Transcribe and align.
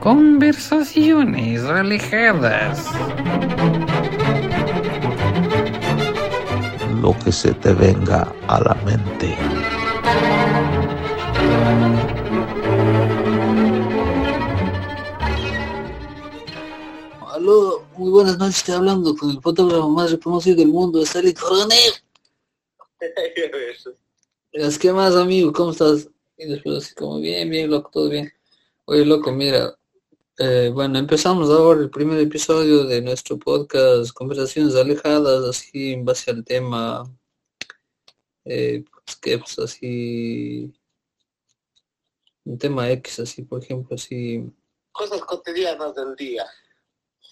Conversaciones 0.00 1.64
alejadas. 1.64 2.86
Lo 7.02 7.16
que 7.24 7.32
se 7.32 7.52
te 7.54 7.72
venga 7.72 8.32
a 8.46 8.60
la 8.60 8.74
mente. 8.84 9.36
Aló, 17.32 17.84
muy 17.96 18.10
buenas 18.10 18.38
noches, 18.38 18.58
estoy 18.58 18.76
hablando 18.76 19.16
con 19.16 19.30
el 19.30 19.40
fotógrafo 19.40 19.88
más 19.88 20.12
reconocido 20.12 20.56
del 20.56 20.68
mundo, 20.68 21.02
Stanley 21.02 21.34
Coronel. 21.34 21.92
Es 24.52 24.78
que 24.78 24.92
más 24.92 25.16
amigo, 25.16 25.52
¿cómo 25.52 25.72
estás? 25.72 26.08
Y 26.36 26.46
después 26.46 26.84
así 26.84 26.94
como, 26.94 27.18
bien, 27.18 27.50
bien, 27.50 27.68
loco, 27.68 27.90
todo 27.92 28.08
bien. 28.08 28.32
Oye, 28.84 29.04
loco, 29.04 29.32
mira, 29.32 29.77
eh, 30.38 30.70
bueno, 30.72 30.98
empezamos 30.98 31.50
ahora 31.50 31.80
el 31.80 31.90
primer 31.90 32.18
episodio 32.20 32.84
de 32.84 33.02
nuestro 33.02 33.38
podcast, 33.38 34.12
Conversaciones 34.12 34.74
Alejadas, 34.76 35.44
así 35.44 35.92
en 35.92 36.04
base 36.04 36.30
al 36.30 36.44
tema, 36.44 37.04
eh, 38.44 38.84
pues, 38.90 39.16
que 39.16 39.38
pues 39.38 39.58
así, 39.58 40.72
un 42.44 42.58
tema 42.58 42.90
X, 42.92 43.20
así, 43.20 43.42
por 43.42 43.62
ejemplo, 43.62 43.96
así, 43.96 44.44
Cosas 44.98 45.20
cotidianas 45.20 45.94
del 45.94 46.16
día. 46.16 46.44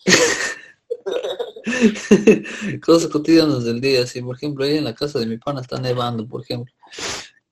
cosas 2.85 3.11
cotidianas 3.11 3.65
del 3.65 3.81
día, 3.81 4.05
así, 4.05 4.23
por 4.23 4.37
ejemplo, 4.37 4.65
ahí 4.65 4.77
en 4.77 4.85
la 4.85 4.95
casa 4.95 5.19
de 5.19 5.27
mi 5.27 5.37
pana 5.37 5.63
está 5.63 5.81
nevando, 5.81 6.29
por 6.29 6.43
ejemplo. 6.43 6.73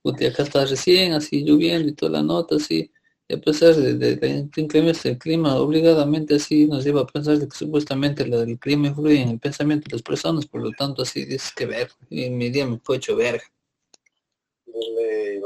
Puta, 0.02 0.28
acá 0.28 0.44
está 0.44 0.64
recién, 0.66 1.14
así, 1.14 1.42
lloviendo 1.42 1.88
y 1.88 1.94
toda 1.94 2.12
la 2.12 2.22
nota, 2.22 2.54
así. 2.56 2.92
Y 3.26 3.34
a 3.34 3.40
pesar 3.40 3.74
de, 3.74 3.94
de 3.94 4.16
la 4.20 4.60
inclemencia 4.60 5.10
del 5.10 5.18
clima, 5.18 5.56
obligadamente 5.56 6.34
así 6.34 6.66
nos 6.66 6.84
lleva 6.84 7.02
a 7.02 7.06
pensar 7.06 7.38
de 7.38 7.48
que 7.48 7.56
supuestamente 7.56 8.26
la 8.26 8.38
del 8.38 8.58
clima 8.58 8.88
influye 8.88 9.22
en 9.22 9.30
el 9.30 9.40
pensamiento 9.40 9.86
de 9.88 9.96
las 9.96 10.02
personas, 10.02 10.46
por 10.46 10.60
lo 10.60 10.70
tanto 10.72 11.02
así 11.02 11.24
dices 11.24 11.52
que 11.54 11.64
ver, 11.64 11.90
y 12.10 12.28
mi 12.28 12.50
día 12.50 12.66
me 12.66 12.78
fue 12.78 12.96
hecho 12.96 13.16
verga. 13.16 13.44
De. 14.66 15.40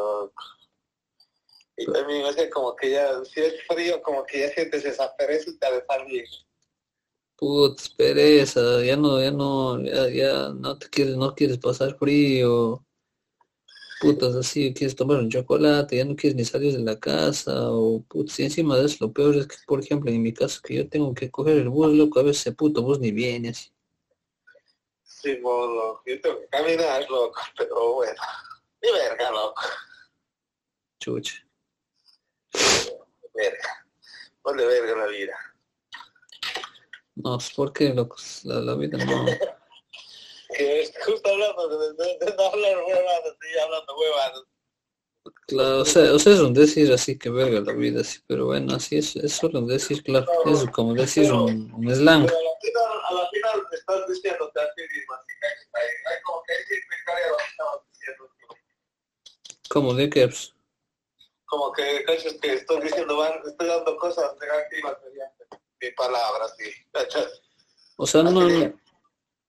Y 1.81 1.87
también, 1.93 2.33
sea, 2.33 2.51
como 2.51 2.75
que 2.75 2.91
ya, 2.91 3.25
si 3.25 3.41
es 3.41 3.55
frío, 3.69 4.03
como 4.03 4.25
que 4.25 4.41
ya 4.41 4.49
sientes 4.49 4.85
esa 4.85 5.15
pereza 5.17 5.49
y 5.49 5.59
te 5.59 5.73
de 5.73 5.85
salir. 5.87 6.25
Putz, 7.37 7.89
pereza, 7.91 8.85
ya 8.85 8.97
no, 8.97 9.23
ya 9.23 9.31
no, 9.31 9.81
ya, 9.81 10.09
ya 10.09 10.49
no 10.49 10.77
te 10.77 10.89
quieres, 10.89 11.17
no 11.17 11.37
quieres 11.37 11.59
pasar 11.59 11.97
frío, 11.97 12.85
putas 14.01 14.35
así, 14.35 14.73
quieres 14.75 14.97
tomar 14.97 15.19
un 15.19 15.31
chocolate, 15.31 15.97
ya 15.97 16.05
no 16.05 16.17
quieres 16.17 16.37
ni 16.37 16.45
salir 16.45 16.73
de 16.73 16.83
la 16.83 16.99
casa, 16.99 17.71
o 17.71 18.03
putz, 18.09 18.39
y 18.39 18.45
encima 18.45 18.77
de 18.77 18.87
eso 18.87 18.97
lo 19.01 19.13
peor 19.13 19.37
es 19.37 19.47
que, 19.47 19.57
por 19.67 19.81
ejemplo, 19.81 20.11
en 20.11 20.23
mi 20.23 20.33
caso, 20.33 20.61
que 20.63 20.75
yo 20.75 20.89
tengo 20.89 21.15
que 21.15 21.31
coger 21.31 21.59
el 21.59 21.69
bus, 21.69 21.95
loco, 21.95 22.21
a 22.21 22.23
veces 22.23 22.43
ese 22.43 22.53
puto 22.53 22.83
bus 22.83 22.99
ni 23.01 23.11
viene 23.11 23.51
así. 23.51 23.71
Sí, 25.03 25.39
modo, 25.39 26.01
yo 26.07 26.21
tengo 26.21 26.41
que 26.41 26.47
caminar, 26.49 27.09
loco, 27.11 27.41
pero 27.59 27.95
bueno. 27.95 28.21
Y 28.83 28.93
verga, 28.93 29.31
loco. 29.31 29.63
Chucha. 31.01 31.45
Verga. 33.35 33.87
Ponle 34.43 34.67
verga 34.67 34.97
la 34.97 35.07
vida. 35.07 35.37
No, 37.17 37.37
pues, 37.37 37.51
¿por 37.51 37.73
qué, 37.73 37.93
locos? 37.93 38.45
La, 38.45 38.61
la 38.61 38.75
vida 38.75 38.97
no. 39.05 39.27
Que 40.57 40.81
es 40.83 40.93
justo 41.05 41.29
hablando 41.29 41.69
de, 41.69 41.93
de- 41.95 42.19
de 42.25 42.35
no 42.37 42.43
hablar 42.45 42.79
huevadas, 42.85 43.25
estoy 43.27 43.59
hablando 43.63 43.97
huevadas. 43.99 44.43
Claro, 45.47 45.81
o 45.81 45.85
sea, 45.85 46.15
o 46.15 46.19
sea, 46.19 46.33
es 46.35 46.41
un 46.41 46.55
decir 46.55 46.91
así 46.93 47.19
que 47.19 47.29
verga 47.29 47.61
la 47.61 47.73
vida, 47.75 48.03
sí, 48.03 48.21
pero 48.27 48.47
bueno, 48.47 48.75
así 48.77 48.97
es, 48.97 49.15
es 49.17 49.33
solo 49.35 49.59
un 49.59 49.67
decir, 49.67 50.03
claro, 50.03 50.27
es 50.47 50.65
como 50.71 50.95
decir 50.95 51.31
un, 51.33 51.71
un 51.73 51.95
slang. 51.95 52.25
Pero 52.27 52.39
a 52.39 52.43
la 52.43 52.51
final, 52.63 53.01
a 53.11 53.13
la 53.15 53.29
final 53.31 53.67
estás 53.73 54.09
diciéndote 54.09 54.61
a 54.61 54.75
ti 54.75 54.83
mismo, 54.83 55.15
así 55.15 55.27
que 55.39 55.47
hay, 55.47 55.87
hay, 56.17 56.23
como 56.23 56.43
que 56.45 56.53
hay 56.55 56.63
significado 56.65 57.31
lo 57.31 57.37
que 57.37 57.45
estabas 57.45 57.81
diciendo. 57.93 58.31
Como 59.69 59.95
de 59.95 60.09
que, 60.11 60.29
pues, 60.29 60.55
Como 61.45 61.73
que 61.73 62.05
cachas 62.05 62.35
que 62.41 62.53
estoy 62.55 62.81
diciendo, 62.81 63.17
van, 63.19 63.33
estoy 63.47 63.69
dando 63.69 63.97
cosas 63.99 64.33
negativas 64.41 64.97
mediante 65.05 65.45
mi 65.83 65.91
palabra, 65.93 66.49
sí. 66.57 66.71
¿Cachas? 66.93 67.43
o 67.97 68.07
sea, 68.07 68.23
no, 68.23 68.31
no, 68.31 68.73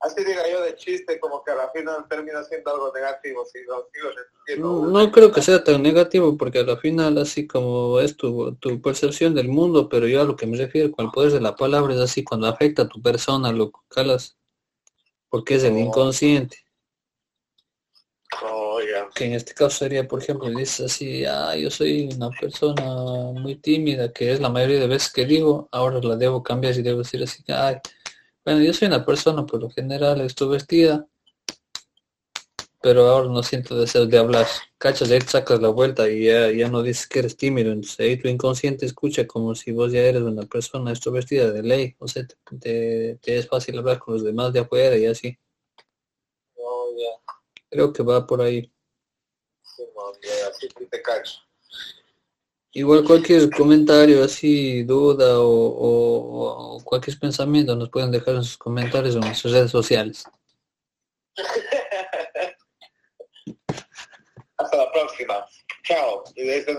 así 0.02 0.24
diga 0.24 0.50
yo 0.50 0.62
de 0.62 0.76
chiste, 0.76 1.20
como 1.20 1.44
que 1.44 1.52
a 1.52 1.56
la 1.56 1.70
final 1.72 2.06
termina 2.10 2.44
siendo 2.44 2.72
algo 2.72 2.92
negativo, 2.94 3.46
si 3.46 3.64
lo 3.64 3.76
no, 3.78 4.16
repitiendo. 4.16 4.86
no 4.88 5.12
creo 5.12 5.32
que 5.32 5.42
sea 5.42 5.64
tan 5.64 5.82
negativo, 5.84 6.38
porque 6.38 6.60
a 6.60 6.64
la 6.64 6.78
final 6.78 7.18
así 7.18 7.46
como 7.48 8.00
es 8.00 8.16
tu, 8.18 8.56
tu 8.56 8.82
percepción 8.82 9.34
del 9.36 9.48
mundo, 9.50 9.90
pero 9.90 10.08
yo 10.08 10.22
a 10.22 10.26
lo 10.26 10.36
que 10.36 10.48
me 10.48 10.58
refiero 10.58 10.92
con 10.92 11.06
el 11.06 11.12
poder 11.12 11.32
de 11.32 11.42
la 11.42 11.56
palabra 11.56 11.94
es 11.94 12.00
así 12.00 12.24
cuando 12.24 12.48
afecta 12.48 12.84
a 12.84 12.88
tu 12.88 13.02
persona, 13.02 13.52
lo 13.52 13.72
calas, 13.90 14.38
porque 15.30 15.56
es 15.56 15.64
el 15.64 15.74
Oh. 15.74 15.80
inconsciente. 15.80 16.58
Oh, 18.42 18.80
que 19.16 19.26
en 19.26 19.34
este 19.34 19.54
caso 19.54 19.80
sería, 19.80 20.08
por 20.08 20.22
ejemplo, 20.22 20.50
dices 20.50 20.82
así, 20.92 21.26
ah, 21.26 21.56
yo 21.58 21.70
soy 21.72 22.10
una 22.16 22.30
persona 22.30 22.84
muy 23.34 23.56
tímida, 23.56 24.14
que 24.14 24.32
es 24.32 24.40
la 24.40 24.50
mayoría 24.50 24.80
de 24.80 24.88
veces 24.88 25.12
que 25.12 25.26
digo, 25.26 25.68
ahora 25.72 26.00
la 26.02 26.16
debo 26.16 26.42
cambiar 26.44 26.76
y 26.78 26.82
debo 26.84 27.00
decir 27.00 27.22
así, 27.24 27.44
ay, 27.48 27.78
bueno, 28.44 28.62
yo 28.62 28.74
soy 28.74 28.88
una 28.90 29.06
persona 29.06 29.46
por 29.46 29.62
lo 29.62 29.70
general 29.70 30.20
extrovertida, 30.22 31.08
pero 32.82 33.08
ahora 33.08 33.28
no 33.30 33.44
siento 33.44 33.78
deseo 33.78 34.06
de 34.06 34.18
hablar. 34.18 34.48
Cachas, 34.78 35.10
te 35.10 35.20
sacas 35.22 35.62
la 35.62 35.68
vuelta 35.70 36.10
y 36.10 36.26
ya, 36.26 36.50
ya 36.52 36.70
no 36.70 36.82
dices 36.82 37.08
que 37.08 37.20
eres 37.20 37.36
tímido, 37.38 37.72
entonces 37.72 38.00
ahí 38.00 38.18
tu 38.18 38.28
inconsciente 38.30 38.86
escucha 38.86 39.28
como 39.28 39.54
si 39.56 39.72
vos 39.72 39.92
ya 39.92 40.00
eres 40.02 40.22
una 40.24 40.44
persona 40.44 40.92
extrovertida 40.92 41.52
de 41.52 41.64
ley, 41.64 41.96
o 42.00 42.08
sea, 42.08 42.26
te, 42.26 42.36
te- 42.60 43.20
te 43.22 43.38
es 43.38 43.48
fácil 43.48 43.78
hablar 43.78 44.00
con 44.00 44.14
los 44.16 44.24
demás 44.24 44.54
de 44.54 44.60
afuera 44.62 44.96
y 44.98 45.06
así. 45.06 45.38
Oh, 46.58 46.94
ya. 46.98 47.34
Creo 47.70 47.92
que 47.94 48.04
va 48.04 48.26
por 48.28 48.42
ahí. 48.42 48.72
Sí, 49.64 49.84
man, 49.96 50.14
ya, 50.24 50.48
así 50.50 50.68
que 50.70 50.86
te 50.86 51.02
cacho. 51.02 51.40
Igual 52.72 53.04
cualquier 53.04 53.50
comentario 53.50 54.24
así, 54.24 54.84
duda 54.84 55.40
o, 55.40 56.80
cualquier 56.84 57.18
pensamiento 57.18 57.76
nos 57.76 57.90
pueden 57.90 58.12
dejar 58.12 58.36
en 58.36 58.44
sus 58.44 58.58
comentarios 58.58 59.16
o 59.16 59.20
en 59.20 59.34
sus 59.36 59.52
redes 59.52 59.72
sociales. 59.72 60.24
Hasta 64.58 64.78
la 64.78 64.92
próxima. 64.92 65.46
Chao. 65.84 66.24
Y 66.36 66.44
de 66.44 66.58
eso 66.58 66.72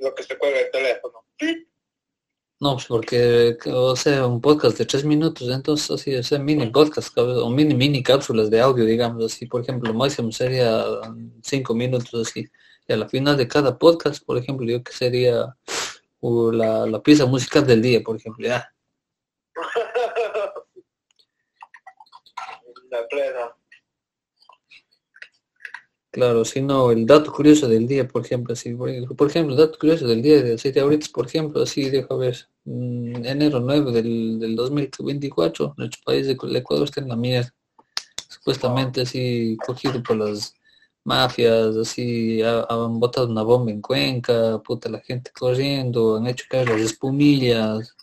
lo 0.00 0.14
que 0.14 0.22
se 0.22 0.36
cuelga 0.36 0.60
el 0.60 0.70
teléfono. 0.70 1.24
No, 2.58 2.72
pues 2.74 2.86
porque, 2.86 3.58
o 3.66 3.94
sea, 3.96 4.26
un 4.26 4.40
podcast 4.40 4.78
de 4.78 4.86
tres 4.86 5.04
minutos, 5.04 5.46
entonces 5.50 5.90
así, 5.90 6.14
o 6.14 6.22
sea, 6.22 6.38
mini 6.38 6.66
podcast, 6.70 7.16
o 7.18 7.50
mini, 7.50 7.74
mini 7.74 8.02
cápsulas 8.02 8.48
de 8.48 8.60
audio, 8.62 8.86
digamos 8.86 9.24
así, 9.26 9.44
por 9.44 9.60
ejemplo, 9.60 9.92
lo 9.92 9.98
máximo 9.98 10.32
sería 10.32 10.86
um, 11.06 11.30
cinco 11.42 11.74
minutos 11.74 12.28
así. 12.28 12.46
Y 12.88 12.92
a 12.94 12.96
la 12.96 13.08
final 13.08 13.36
de 13.36 13.46
cada 13.46 13.76
podcast, 13.78 14.24
por 14.24 14.38
ejemplo, 14.38 14.66
yo 14.66 14.82
que 14.82 14.92
sería 14.92 15.54
uh, 16.20 16.50
la, 16.52 16.86
la 16.86 17.02
pieza 17.02 17.26
musical 17.26 17.66
del 17.66 17.82
día, 17.82 18.02
por 18.02 18.16
ejemplo, 18.16 18.46
ya. 18.46 18.72
La 22.88 23.06
plena. 23.08 23.55
Claro, 26.16 26.46
si 26.46 26.62
no, 26.62 26.90
el 26.92 27.04
dato 27.04 27.30
curioso 27.30 27.68
del 27.68 27.86
día, 27.86 28.08
por 28.08 28.24
ejemplo, 28.24 28.54
así, 28.54 28.72
por, 28.74 28.88
ejemplo, 28.88 29.52
el 29.52 29.58
dato 29.58 29.78
curioso 29.78 30.06
del 30.08 30.22
día 30.22 30.42
de 30.42 30.56
7 30.56 30.80
ahorita, 30.80 31.08
por 31.12 31.26
ejemplo, 31.26 31.62
así, 31.62 31.90
deja 31.90 32.14
ver, 32.14 32.48
mm, 32.64 33.16
enero 33.26 33.60
9 33.60 33.92
del, 33.92 34.38
del 34.38 34.56
2024, 34.56 35.74
nuestro 35.76 36.00
país, 36.06 36.26
de- 36.26 36.38
el 36.42 36.56
Ecuador 36.56 36.84
está 36.86 37.02
en 37.02 37.08
la 37.08 37.16
mierda, 37.16 37.52
supuestamente 38.30 39.02
así, 39.02 39.58
cogido 39.66 40.02
por 40.02 40.16
las 40.16 40.54
mafias, 41.04 41.76
así, 41.76 42.40
ha- 42.40 42.64
han 42.66 42.98
botado 42.98 43.28
una 43.28 43.42
bomba 43.42 43.70
en 43.70 43.82
Cuenca, 43.82 44.58
puta, 44.64 44.88
la 44.88 45.00
gente 45.00 45.30
corriendo, 45.38 46.16
han 46.16 46.26
hecho 46.28 46.46
caer 46.48 46.68
las 46.70 46.80
espumillas, 46.80 47.94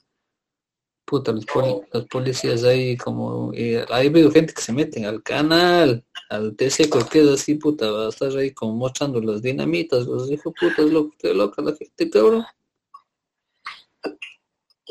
puta, 1.05 1.31
los, 1.31 1.45
poli- 1.45 1.81
los 1.91 2.05
policías 2.07 2.63
ahí 2.63 2.97
como, 2.97 3.53
y 3.53 3.75
ha 3.75 3.85
habido 3.89 4.31
gente 4.31 4.53
que 4.53 4.61
se 4.61 4.73
meten 4.73 5.05
al 5.05 5.21
canal, 5.23 6.03
al 6.29 6.55
TC, 6.55 6.83
es 6.83 7.27
así, 7.29 7.55
puta, 7.55 7.91
va 7.91 8.05
a 8.05 8.09
estar 8.09 8.35
ahí 8.37 8.51
como 8.53 8.73
mostrando 8.73 9.19
las 9.21 9.41
dinamitas, 9.41 10.05
los 10.05 10.29
hijos 10.31 10.53
putas, 10.59 10.85
loco, 10.85 11.13
qué 11.19 11.33
loca 11.33 11.61
la 11.61 11.75
gente, 11.75 12.09
cabrón. 12.09 12.45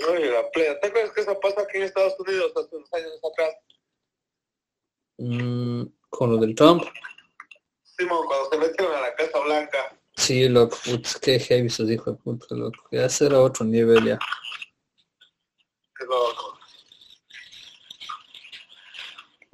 Oye, 0.08 0.30
la 0.30 0.50
plena. 0.50 0.80
¿Te 0.80 0.88
acuerdas 0.88 1.12
que 1.12 1.20
eso 1.20 1.38
pasó 1.40 1.60
aquí 1.60 1.76
en 1.78 1.84
Estados 1.84 2.14
Unidos 2.18 2.52
hace 2.56 2.76
unos 2.76 2.92
años 2.92 3.12
atrás? 3.32 3.54
Mm, 5.18 5.82
con 6.08 6.30
lo 6.32 6.36
del 6.38 6.54
Trump, 6.54 6.82
Simón, 7.82 8.26
cuando 8.26 8.50
se 8.50 8.58
metieron 8.58 8.94
a 8.96 9.00
la 9.02 9.14
Casa 9.14 9.38
Blanca. 9.44 9.96
sí, 10.16 10.48
loco, 10.48 10.76
putz, 10.84 11.16
qué 11.20 11.38
heavy 11.38 11.66
hijos 11.66 11.86
de 11.86 11.98
puta, 11.98 12.46
loco, 12.54 12.84
ya 12.90 13.08
será 13.08 13.40
otro 13.40 13.64
nivel 13.64 14.04
ya. 14.04 14.18
Qué 15.96 16.04
loco. 16.06 16.58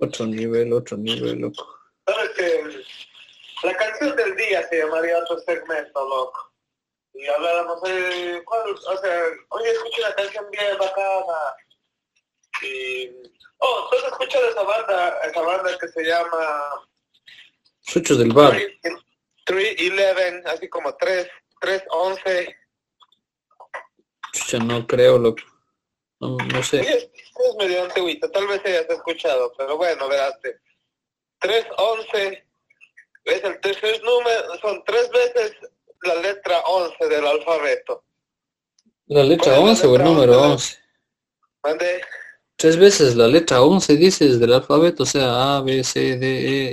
Otro 0.01 0.27
nivel, 0.27 0.73
otro 0.73 0.97
nivel, 0.97 1.41
loco. 1.41 1.77
¿Sabes 2.07 2.31
que 2.31 2.85
La 3.65 3.77
canción 3.77 4.15
del 4.15 4.37
día 4.37 4.67
se 4.69 4.79
llamaría 4.79 5.19
otro 5.19 5.39
segmento, 5.41 6.09
loco. 6.09 6.53
y 7.15 7.27
hablábamos 7.27 7.83
de, 7.83 8.43
¿cuál? 8.45 8.71
O 8.71 8.97
sea, 8.99 9.23
oye, 9.49 9.71
escuché 9.71 10.03
una 10.03 10.15
canción 10.15 10.51
bien 10.51 10.79
bacana. 10.79 11.57
Y, 12.63 13.09
oh, 13.59 13.89
¿tú 13.91 13.97
has 13.97 14.13
escuchado 14.13 14.49
esa 14.49 14.63
banda, 14.63 15.19
esa 15.25 15.41
banda 15.41 15.79
que 15.79 15.89
se 15.89 16.05
llama 16.05 16.87
Chuchos 17.83 18.19
del 18.19 18.33
bar. 18.33 18.57
311, 19.45 20.43
así 20.49 20.69
como 20.69 20.95
3, 20.95 21.29
311? 21.61 22.57
Chucha, 24.33 24.59
no 24.59 24.87
creo, 24.87 25.19
loco. 25.19 25.43
No, 26.21 26.37
no 26.37 26.63
Sí, 26.63 26.71
sé. 26.71 26.81
es, 26.81 27.05
es 27.05 27.55
medio 27.59 27.85
antiguito, 27.85 28.31
tal 28.31 28.47
vez 28.49 28.61
hayas 28.65 28.89
escuchado, 28.91 29.53
pero 29.57 29.77
bueno, 29.77 30.09
verás. 30.09 30.35
311 31.41 32.45
es 33.25 33.45
el 33.45 33.61
tercer 33.61 34.03
número, 34.03 34.59
son 34.61 34.83
tres 34.85 35.09
veces 35.11 35.53
la 36.03 36.15
letra 36.17 36.59
11 36.67 37.09
del 37.09 37.27
alfabeto. 37.27 38.05
¿La 39.07 39.23
letra 39.23 39.57
¿Cuál 39.57 39.71
es 39.73 39.83
la 39.83 39.87
11 39.87 39.87
o 39.87 39.91
el 39.91 39.93
letra 39.99 40.05
número 40.09 40.33
11? 40.43 40.53
11? 40.53 40.79
Mande, 41.63 42.01
Tres 42.57 42.77
veces 42.77 43.15
la 43.15 43.29
letra 43.29 43.63
11 43.63 43.97
dices 43.97 44.41
del 44.41 44.53
alfabeto, 44.53 45.05
o 45.05 45.07
sea, 45.07 45.57
A, 45.59 45.61
B, 45.63 45.85
C, 45.85 46.17
D, 46.19 46.27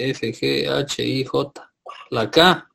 E, 0.07 0.09
F, 0.09 0.33
G, 0.33 0.67
H, 0.67 1.03
I, 1.03 1.23
J. 1.23 1.71
La 2.09 2.29
K, 2.31 2.67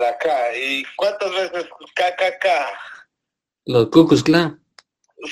la 0.00 0.18
K. 0.18 0.56
¿Y 0.56 0.84
cuántas 0.96 1.30
veces 1.30 1.64
KKK? 1.94 2.46
los 3.66 3.88
Ku 3.90 4.06
Klux 4.08 4.22
Klan. 4.24 4.59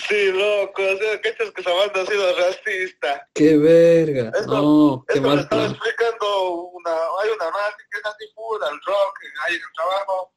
Sí, 0.07 0.33
loco, 0.33 0.83
o 0.83 0.97
sea, 0.99 1.21
que 1.21 1.29
es 1.31 1.37
que 1.37 1.61
esa 1.61 1.73
banda 1.73 2.03
ha 2.03 2.07
sido 2.07 2.37
racista. 2.37 3.27
¡Qué 3.35 3.57
verga! 3.57 4.31
Eso- 4.39 4.47
No, 4.47 5.05
qué 5.09 5.15
Eso 5.15 5.23
me 5.23 5.29
mal 5.29 5.39
estaba 5.41 5.63
plan. 5.63 5.71
explicando 5.75 6.53
una, 6.53 6.93
hay 7.23 7.31
una 7.31 7.51
más 7.51 7.75
que 7.77 7.99
es 7.99 8.05
así 8.05 8.25
full 8.35 8.63
al 8.63 8.79
rock, 8.85 9.19
ahí 9.47 9.55
en 9.55 9.61
el 9.63 9.73
trabajo. 9.75 10.33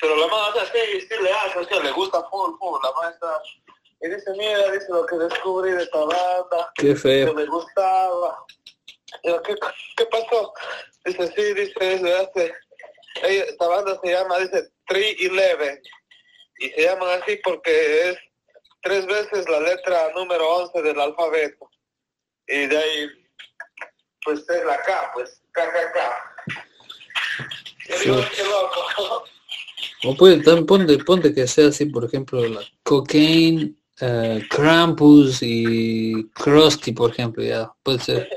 Pero 0.00 0.16
la 0.16 0.26
más, 0.28 0.50
o 0.50 0.52
sea, 0.54 0.66
sí, 0.66 1.00
sí 1.00 1.14
le 1.22 1.32
hace, 1.32 1.58
o 1.58 1.64
sea, 1.64 1.80
le 1.80 1.90
gusta 1.92 2.22
full, 2.30 2.52
full, 2.58 2.78
la 2.82 2.92
maestra. 3.00 3.40
Y 4.00 4.08
dice, 4.08 4.30
mira, 4.36 4.70
dice 4.72 4.86
lo 4.88 5.06
que 5.06 5.16
descubrí 5.16 5.70
de 5.72 5.82
esta 5.84 5.98
banda, 5.98 6.72
Qué 6.74 6.88
que 6.88 6.96
feo. 6.96 7.34
me 7.34 7.46
gustaba. 7.46 8.44
Yo, 9.24 9.42
¿qué, 9.42 9.54
¿qué 9.96 10.06
pasó? 10.06 10.52
Dice, 11.04 11.26
sí, 11.36 11.54
dice, 11.54 11.74
es 11.94 12.02
de 12.02 12.14
hace, 12.18 12.54
esta 13.22 13.66
banda 13.68 13.98
se 14.02 14.10
llama, 14.12 14.38
dice, 14.38 14.70
311. 14.88 15.82
Y 16.62 16.70
se 16.70 16.82
llaman 16.82 17.20
así 17.20 17.40
porque 17.42 18.10
es 18.10 18.16
tres 18.82 19.04
veces 19.06 19.48
la 19.48 19.58
letra 19.60 20.12
número 20.14 20.48
11 20.48 20.80
del 20.80 21.00
alfabeto. 21.00 21.68
Y 22.46 22.66
de 22.66 22.78
ahí, 22.78 23.08
pues 24.24 24.48
es 24.48 24.64
la 24.64 24.80
K, 24.82 25.10
pues, 25.12 25.42
KKK. 25.50 25.98
Sí. 27.98 28.10
O 30.04 30.16
puede, 30.16 30.40
también 30.42 30.66
ponte, 30.66 30.98
ponte 30.98 31.34
que 31.34 31.48
sea 31.48 31.68
así, 31.68 31.86
por 31.86 32.04
ejemplo, 32.04 32.46
la 32.46 32.60
Cocaine, 32.84 33.74
eh, 34.00 34.46
Krampus 34.48 35.38
y 35.42 36.30
Krusty, 36.30 36.92
por 36.92 37.10
ejemplo, 37.10 37.42
ya, 37.42 37.72
puede 37.82 37.98
ser. 37.98 38.28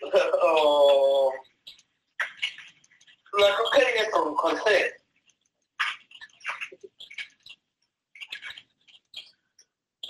o 0.42 1.32
la 3.38 3.56
cocaína 3.56 4.00
es 4.00 4.10
con, 4.10 4.34
con 4.34 4.56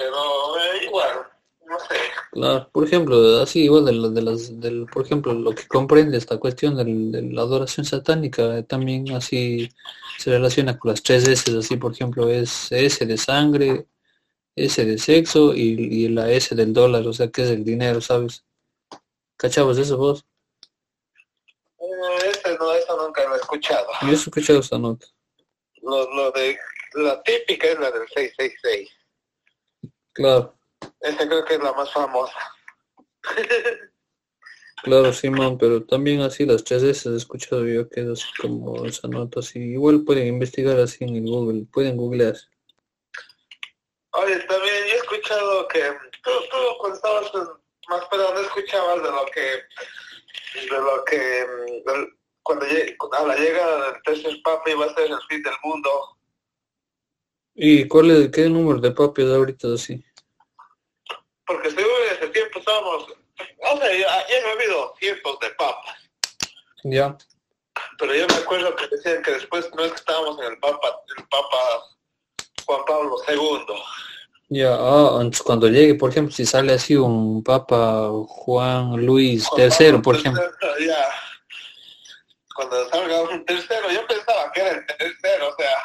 Pero 0.01 0.17
eh, 0.59 0.85
igual, 0.87 1.11
no 1.67 1.79
sé. 1.81 1.95
Claro, 2.33 2.71
por 2.73 2.85
ejemplo, 2.85 3.41
así 3.43 3.65
igual 3.65 3.85
de, 3.85 3.93
de 4.11 4.23
las, 4.23 4.59
del, 4.59 4.87
por 4.87 5.05
ejemplo, 5.05 5.35
lo 5.35 5.55
que 5.55 5.67
comprende 5.69 6.17
esta 6.17 6.39
cuestión 6.39 6.75
del- 6.77 7.13
de 7.13 7.21
la 7.23 7.43
adoración 7.43 7.85
satánica, 7.85 8.57
eh, 8.59 8.63
también 8.63 9.13
así 9.13 9.69
se 10.19 10.31
relaciona 10.31 10.79
con 10.79 10.91
las 10.93 11.03
tres 11.03 11.29
S, 11.29 11.55
así 11.59 11.77
por 11.77 11.93
ejemplo 11.93 12.31
es 12.31 12.73
S 12.73 13.05
de 13.05 13.17
sangre, 13.19 13.87
S 14.57 14.83
de 14.85 14.97
sexo 14.97 15.55
y, 15.55 15.61
y 16.05 16.09
la 16.09 16.31
S 16.33 16.55
del 16.55 16.73
dólar, 16.73 17.07
o 17.07 17.13
sea 17.13 17.29
que 17.31 17.43
es 17.43 17.51
el 17.51 17.63
dinero, 17.65 18.01
¿sabes? 18.01 18.45
¿Cachabas 19.37 19.77
eso 19.79 19.99
vos? 19.99 20.25
Eh, 21.79 22.31
ese 22.31 22.57
no, 22.59 22.73
eso 22.73 22.97
nunca 23.07 23.23
lo 23.29 23.35
he 23.35 23.39
escuchado. 23.39 23.87
Yo 24.03 24.09
he 24.09 24.15
escuchado 24.15 24.61
esta 24.61 24.79
nota. 24.79 25.07
Lo, 25.83 26.11
lo 26.15 26.31
de, 26.33 26.59
la 26.95 27.23
típica 27.23 27.67
es 27.69 27.79
la 27.79 27.91
del 27.91 28.07
666. 28.09 28.89
Claro, 30.21 30.55
Esa 31.01 31.27
creo 31.27 31.43
que 31.47 31.55
es 31.55 31.63
la 31.63 31.73
más 31.73 31.91
famosa. 31.95 32.39
claro, 34.83 35.15
Simón, 35.15 35.57
pero 35.57 35.83
también 35.83 36.21
así 36.21 36.45
las 36.45 36.63
tres 36.63 36.83
S 36.83 37.09
he 37.09 37.17
escuchado 37.17 37.65
yo 37.67 37.89
que 37.89 38.03
es 38.03 38.09
así 38.09 38.27
como 38.39 38.85
esa 38.85 39.09
nota, 39.09 39.41
así, 39.41 39.59
igual 39.59 40.05
pueden 40.05 40.27
investigar 40.27 40.79
así 40.79 41.05
en 41.05 41.17
el 41.17 41.23
Google, 41.23 41.65
pueden 41.73 41.97
googlear. 41.97 42.37
Oye, 44.11 44.39
también 44.41 44.75
yo 44.89 44.93
he 44.93 44.97
escuchado 44.97 45.69
que 45.69 45.81
tú, 46.23 46.31
tú 46.51 46.57
cuando 46.81 46.97
estabas 46.97 47.33
más 47.89 48.05
pero 48.11 48.35
no 48.35 48.41
escuchabas 48.41 49.03
de 49.03 49.11
lo 49.11 49.25
que 49.33 49.41
de 50.71 50.79
lo 50.83 51.05
que 51.07 51.47
cuando 52.43 52.67
llegue, 52.67 52.95
a 53.19 53.27
la 53.27 53.37
llegada 53.37 53.93
del 53.93 54.03
tercer 54.03 54.37
papa 54.45 54.71
iba 54.71 54.85
a 54.85 54.95
ser 54.95 55.11
el 55.11 55.19
fin 55.31 55.43
del 55.43 55.55
mundo. 55.65 55.89
¿Y 57.55 57.89
cuál 57.89 58.11
es, 58.11 58.31
qué 58.31 58.49
número 58.49 58.81
de 58.81 58.91
papi 58.91 59.23
es 59.23 59.29
ahorita 59.29 59.75
así? 59.75 60.03
Porque 61.51 61.69
seguro 61.69 62.05
en 62.07 62.17
ese 62.17 62.29
tiempo 62.29 62.61
estábamos, 62.61 63.07
o 63.09 63.77
sea, 63.79 63.93
ya, 63.93 64.29
ya 64.29 64.41
no 64.41 64.49
ha 64.51 64.53
habido 64.53 64.95
tiempos 65.01 65.37
de 65.41 65.51
papa, 65.51 65.97
Ya. 66.85 67.19
pero 67.99 68.15
yo 68.15 68.25
me 68.29 68.35
acuerdo 68.37 68.77
que 68.77 68.87
decían 68.87 69.21
que 69.21 69.33
después 69.33 69.69
no 69.75 69.85
es 69.85 69.91
que 69.91 69.97
estábamos 69.99 70.39
en 70.39 70.53
el 70.53 70.59
papa, 70.61 70.97
el 71.19 71.25
papa 71.27 71.59
Juan 72.67 72.81
Pablo 72.87 73.17
II. 73.27 73.75
Ya, 74.51 74.77
ah, 74.77 75.09
entonces 75.15 75.43
cuando 75.43 75.67
llegue, 75.67 75.97
por 75.97 76.11
ejemplo, 76.11 76.33
si 76.33 76.47
sale 76.47 76.73
así 76.73 76.95
un 76.95 77.43
Papa 77.43 78.09
Juan 78.29 79.05
Luis 79.05 79.45
Juan 79.49 79.73
III, 79.77 79.99
por 79.99 80.15
ejemplo. 80.15 80.43
Ya. 80.79 81.05
Cuando 82.55 82.89
salga 82.91 83.23
un 83.23 83.45
tercero, 83.45 83.91
yo 83.91 84.07
pensaba 84.07 84.53
que 84.53 84.61
era 84.61 84.71
el 84.71 84.87
tercero, 84.87 85.49
o 85.49 85.57
sea, 85.57 85.83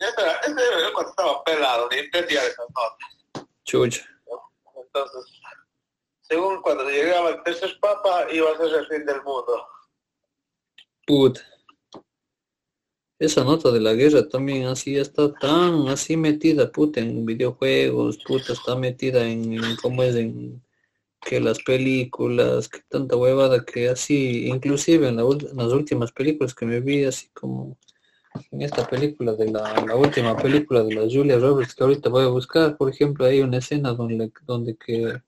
ese 0.00 0.20
era, 0.20 0.32
ese 0.38 0.68
era 0.68 0.80
yo 0.80 0.92
cuando 0.92 1.10
estaba 1.10 1.44
pelado, 1.44 1.88
ni 1.92 1.98
entendía 1.98 2.42
esas 2.42 2.66
notas. 2.74 3.46
Chucha. 3.64 4.11
Entonces, 4.94 5.40
según 6.20 6.60
cuando 6.62 6.88
llegaba 6.88 7.30
el 7.30 7.42
tercer 7.42 7.78
papa, 7.80 8.26
iba 8.32 8.50
a 8.50 8.56
ser 8.56 8.80
el 8.80 8.86
fin 8.86 9.06
del 9.06 9.22
mundo. 9.22 9.66
Puta. 11.06 11.40
Esa 13.18 13.44
nota 13.44 13.70
de 13.70 13.80
la 13.80 13.94
guerra 13.94 14.28
también 14.28 14.66
así 14.66 14.96
está 14.96 15.32
tan 15.32 15.86
así 15.88 16.16
metida, 16.16 16.70
puta, 16.72 17.00
en 17.00 17.24
videojuegos, 17.24 18.18
puta, 18.26 18.52
está 18.52 18.74
metida 18.74 19.24
en, 19.24 19.62
en 19.62 19.76
cómo 19.76 20.02
es 20.02 20.16
en 20.16 20.62
que 21.24 21.40
las 21.40 21.62
películas, 21.62 22.68
que 22.68 22.80
tanta 22.88 23.16
huevada 23.16 23.64
que 23.64 23.88
así, 23.88 24.48
inclusive 24.48 25.08
en, 25.08 25.16
la 25.16 25.22
en 25.22 25.56
las 25.56 25.72
últimas 25.72 26.10
películas 26.10 26.54
que 26.54 26.66
me 26.66 26.80
vi, 26.80 27.04
así 27.04 27.28
como 27.28 27.78
en 28.50 28.62
esta 28.62 28.86
película 28.88 29.32
de 29.34 29.50
la, 29.50 29.84
la 29.86 29.96
última 29.96 30.36
película 30.36 30.82
de 30.82 30.94
la 30.94 31.02
Julia 31.02 31.38
Roberts 31.38 31.74
que 31.74 31.84
ahorita 31.84 32.08
voy 32.08 32.24
a 32.24 32.28
buscar, 32.28 32.76
por 32.76 32.88
ejemplo, 32.90 33.24
hay 33.26 33.40
una 33.40 33.58
escena 33.58 33.92
donde, 33.92 34.30
donde 34.46 34.76
que 34.76 35.20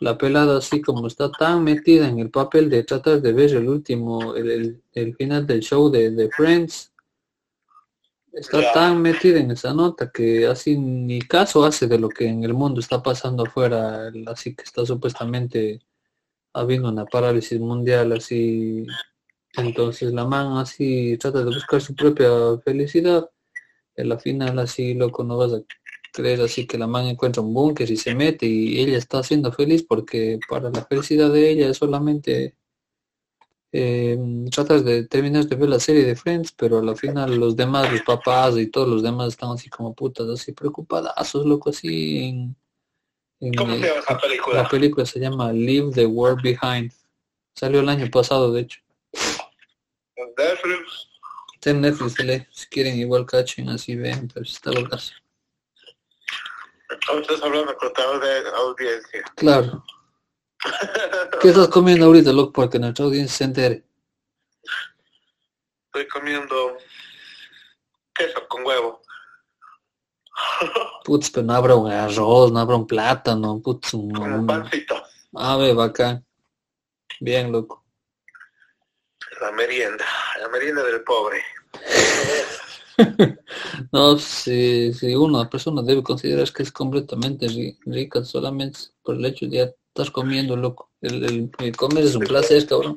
la 0.00 0.16
pelada 0.18 0.58
así 0.58 0.80
como 0.80 1.06
está 1.06 1.30
tan 1.30 1.64
metida 1.64 2.08
en 2.08 2.18
el 2.18 2.30
papel 2.30 2.70
de 2.70 2.84
tratar 2.84 3.20
de 3.20 3.32
ver 3.32 3.50
el 3.54 3.68
último, 3.68 4.34
el, 4.34 4.50
el- 4.50 4.82
el 4.94 5.14
final 5.16 5.46
del 5.46 5.60
show 5.60 5.90
de, 5.90 6.10
de 6.10 6.30
Friends, 6.30 6.92
está 8.32 8.72
tan 8.72 9.02
metida 9.02 9.38
en 9.40 9.50
esa 9.50 9.74
nota 9.74 10.10
que 10.10 10.46
así 10.46 10.76
ni 10.78 11.20
caso 11.20 11.64
hace 11.64 11.86
de 11.86 11.98
lo 11.98 12.08
que 12.08 12.26
en 12.26 12.44
el 12.44 12.54
mundo 12.54 12.80
está 12.80 13.02
pasando 13.02 13.44
afuera, 13.44 14.10
así 14.26 14.54
que 14.54 14.64
está 14.64 14.86
supuestamente 14.86 15.80
habiendo 16.54 16.88
una 16.88 17.04
parálisis 17.06 17.58
mundial 17.60 18.12
así, 18.12 18.86
entonces 19.56 20.12
la 20.12 20.24
man 20.24 20.58
así 20.58 21.16
trata 21.18 21.40
de 21.40 21.46
buscar 21.46 21.80
su 21.80 21.94
propia 21.94 22.30
felicidad, 22.64 23.30
y 23.96 24.02
a 24.02 24.04
la 24.04 24.18
final 24.18 24.58
así 24.58 24.94
loco 24.94 25.24
no 25.24 25.36
vas 25.36 25.52
a 25.52 25.62
creer 26.12 26.40
así 26.42 26.66
que 26.66 26.78
la 26.78 26.86
man 26.86 27.06
encuentra 27.06 27.42
un 27.42 27.54
búnker 27.54 27.90
y 27.90 27.96
se 27.96 28.14
mete 28.14 28.46
y 28.46 28.80
ella 28.80 28.98
está 28.98 29.22
siendo 29.22 29.52
feliz 29.52 29.82
porque 29.82 30.38
para 30.48 30.70
la 30.70 30.84
felicidad 30.84 31.30
de 31.32 31.50
ella 31.50 31.70
es 31.70 31.78
solamente 31.78 32.54
eh, 33.74 34.18
tratas 34.50 34.84
de 34.84 35.06
terminar 35.06 35.46
de 35.46 35.56
ver 35.56 35.68
la 35.70 35.80
serie 35.80 36.04
de 36.04 36.14
Friends, 36.14 36.52
pero 36.52 36.78
a 36.78 36.82
la 36.82 36.94
final 36.94 37.36
los 37.36 37.56
demás, 37.56 37.90
los 37.90 38.02
papás 38.02 38.58
y 38.58 38.66
todos 38.66 38.86
los 38.86 39.02
demás 39.02 39.28
están 39.28 39.50
así 39.50 39.70
como 39.70 39.94
putas, 39.94 40.28
así 40.28 40.52
preocupadazos, 40.52 41.46
loco, 41.46 41.70
así 41.70 42.18
en, 42.18 42.56
en, 43.40 43.54
¿Cómo 43.54 43.74
se 43.74 43.80
llama 43.80 44.02
la 44.06 44.18
película? 44.18 44.68
película 44.68 45.06
se 45.06 45.20
llama 45.20 45.52
Leave 45.52 45.90
the 45.94 46.04
World 46.04 46.42
Behind. 46.42 46.92
Salió 47.56 47.80
el 47.80 47.88
año 47.88 48.10
pasado, 48.10 48.52
de 48.52 48.60
hecho. 48.60 48.81
Netflix. 50.36 51.08
Está 51.54 51.70
en 51.70 51.80
Netflix, 51.80 52.48
si 52.50 52.66
quieren 52.66 52.98
igual 52.98 53.24
cachen, 53.26 53.68
así 53.68 53.94
ven, 53.96 54.28
pero 54.32 54.44
está. 54.44 54.70
Ahorita 54.70 54.96
estás 57.08 57.42
hablando 57.42 57.76
con 57.76 57.92
toda 57.92 58.18
de 58.18 58.48
audiencia. 58.50 59.22
Claro. 59.36 59.84
¿Qué 61.40 61.48
estás 61.48 61.68
comiendo 61.68 62.06
ahorita, 62.06 62.32
loco? 62.32 62.52
Para 62.52 62.70
que 62.70 62.78
nuestra 62.78 63.04
audiencia 63.04 63.38
se 63.38 63.44
entere. 63.44 63.84
Estoy 65.86 66.08
comiendo 66.08 66.76
queso 68.14 68.46
con 68.48 68.64
huevo. 68.64 69.02
Putz, 71.04 71.30
pero 71.30 71.46
no 71.46 71.54
habrá 71.54 71.74
un 71.74 71.90
arroz, 71.90 72.52
no 72.52 72.58
habrá 72.58 72.76
un 72.76 72.86
plátano, 72.86 73.60
putz, 73.60 73.94
un... 73.94 74.16
Un 74.16 74.46
pancito. 74.46 75.02
Ave, 75.34 75.74
bacán. 75.74 76.24
Bien, 77.20 77.52
loco. 77.52 77.81
La 79.42 79.50
merienda, 79.50 80.04
la 80.40 80.48
merienda 80.48 80.82
del 80.84 81.02
pobre. 81.02 81.42
No, 83.90 84.18
si, 84.18 84.92
si 84.92 85.14
una 85.16 85.48
persona 85.48 85.82
debe 85.82 86.02
considerar 86.02 86.50
que 86.52 86.62
es 86.62 86.70
completamente 86.70 87.46
ri- 87.46 87.76
rica 87.86 88.22
solamente 88.24 88.78
por 89.02 89.16
el 89.16 89.24
hecho 89.24 89.46
de 89.46 89.56
ya 89.56 89.62
estar 89.64 90.12
comiendo, 90.12 90.54
loco. 90.56 90.90
El, 91.00 91.24
el- 91.24 91.50
el 91.58 91.76
comer 91.76 92.04
es 92.04 92.14
un 92.14 92.22
placer, 92.24 92.66
cabrón. 92.66 92.96